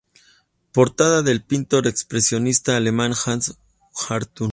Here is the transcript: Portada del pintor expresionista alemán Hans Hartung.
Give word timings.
Portada 0.71 1.21
del 1.21 1.43
pintor 1.43 1.85
expresionista 1.85 2.75
alemán 2.75 3.13
Hans 3.13 3.55
Hartung. 4.09 4.49